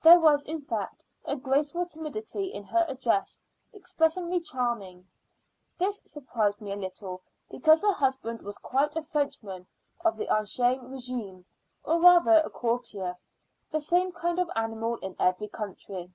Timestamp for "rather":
11.98-12.42